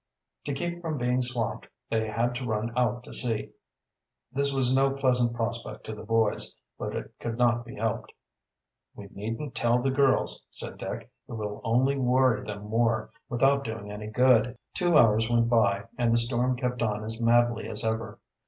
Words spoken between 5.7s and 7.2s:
to the boys, but it